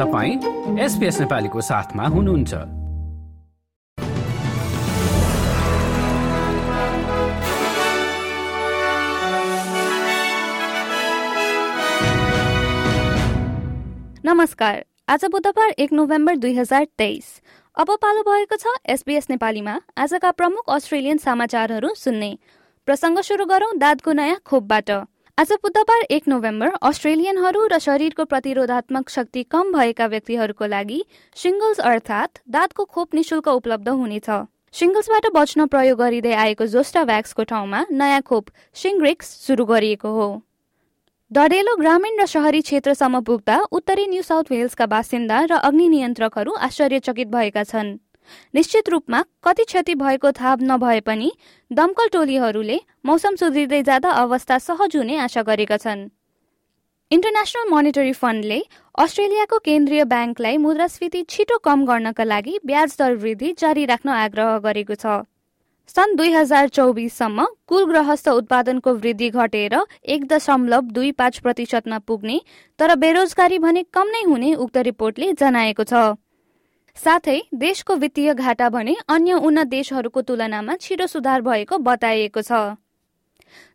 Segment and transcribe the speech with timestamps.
[0.00, 2.54] तपाईँ एसपिएस नेपालीको साथमा हुनुहुन्छ।
[14.24, 17.42] नमस्कार। आज बुधबार एक नोभेम्बर दुई हजार तेइस।
[17.76, 22.38] अब पालो भएको छ एसबीएस नेपालीमा। आजका प्रमुख अस्ट्रेलियन समाचारहरू सुन्ने।
[22.86, 24.90] प्रसङ्ग सुरु गरौं दादको नयाँ खोपबाट।
[25.40, 30.98] आज बुधबार एक नोभेम्बर अस्ट्रेलियनहरू र शरीरको प्रतिरोधात्मक शक्ति कम भएका व्यक्तिहरूको लागि
[31.36, 34.28] सिङ्गल्स अर्थात् दाँतको खोप निशुल्क उपलब्ध हुनेछ।
[34.74, 38.50] सिङ्गल्सबाट बच्न प्रयोग गरिँदै आएको जोस्टा भ्याक्सको ठाउँमा नयाँ खोप
[38.82, 40.28] सिङ्ग्रिक्स सुरु गरिएको हो।
[41.30, 47.28] डडेलो ग्रामीण र शहरी क्षेत्रसम्म पुग्दा उत्तरी न्यू साउथ वेल्सका बासिन्दा र अग्नि नियन्त्रकहरू आश्चर्यचकित
[47.32, 47.96] भएका छन्।
[48.54, 51.30] निश्चित रूपमा कति क्षति भएको थाहा नभए पनि
[51.70, 56.08] दमकल टोलीहरूले मौसम सुध्रिँदै जाँदा अवस्था सहज हुने आशा गरेका छन्।
[57.10, 58.60] इन्टरनेसनल मोनिटरी फन्डले
[58.94, 64.94] अस्ट्रेलियाको केन्द्रीय ब्याङ्कलाई मुद्रास्फीति छिटो कम गर्नका लागि ब्याज दर वृद्धि जारी राख्न आग्रह गरेको
[64.94, 65.26] छ।
[65.90, 69.74] सन् दुई हजार चौबिससम्म कुल गृहस्थ उत्पादनको वृद्धि घटेर
[70.06, 72.40] एक दशमलव दुई पाँच प्रतिशतमा पुग्ने
[72.78, 76.14] तर बेरोजगारी भने कम नै हुने उक्त रिपोर्टले जनाएको छ।
[76.96, 82.52] साथै देशको वित्तीय घाटा भने अन्य उन्नत देशहरूको तुलनामा छिटो सुधार भएको बताइएको छ।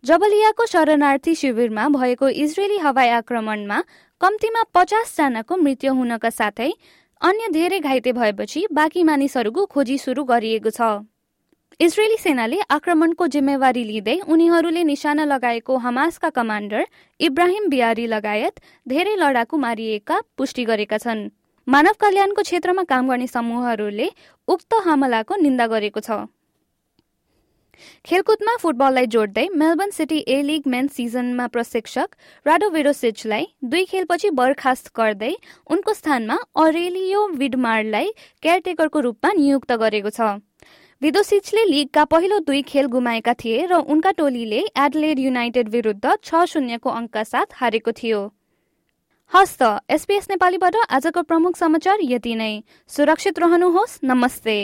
[0.03, 3.79] जबलियाको शरणार्थी शिविरमा भएको इजरायली हवाई आक्रमणमा
[4.21, 6.69] कम्तीमा पचासजनाको मृत्यु हुनका साथै
[7.21, 11.07] अन्य धेरै घाइते भएपछि बाँकी मानिसहरूको खोजी सुरु गरिएको छ।
[11.79, 16.85] इजरायली सेनाले आक्रमणको जिम्मेवारी लिँदै उनीहरूले निशाना लगाएको हमासका कमान्डर
[17.19, 21.27] इब्राहिम बियारी लगायत धेरै लडाकु मारिएका पुष्टि गरेका छन्।
[21.67, 24.07] मानव कल्याणको क्षेत्रमा काम गर्ने समूहहरूले
[24.47, 26.17] उक्त हमलाको निन्दा गरेको छ।
[28.05, 34.91] खेलकुदमा फुटबललाई जोड्दै Melbourne City A League men सिजनमा प्रशिक्षक राडो विरोसिचलाई दुई खेलपछि बर्खास्त
[34.95, 35.33] गर्दै
[35.69, 38.13] उनको स्थानमा अरेलियो विडमारलाई
[38.43, 40.29] केयरटेकरको रूपमा नियुक्त गरेको छ।
[41.01, 46.89] विदोसिचले लिगका पहिलो दुई खेल गुमाएका थिए र उनका टोलीले एडलेड युनाइटेड विरुद्ध छ शून्यको
[47.01, 48.21] अङ्कका साथ हारेको थियो।
[49.33, 54.55] हस्त एसपीएस नेपालीबाट आजको प्रमुख समाचार यति नै। सुरक्षित रहनुहोस् नमस्ते।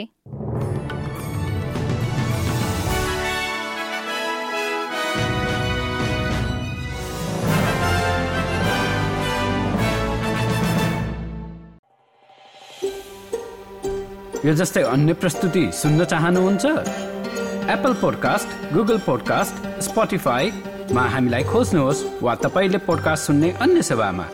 [14.45, 16.65] यो जस्तै अन्य प्रस्तुति सुन्न चाहनुहुन्छ?
[17.69, 24.27] एप्पल पोडकास्ट गुगल पोडकास्ट स्पोटिफाईमा हामीलाई खोज्नुहोस् वा तपाईँले पोडकास्ट सुन्ने अन्य सेवामा।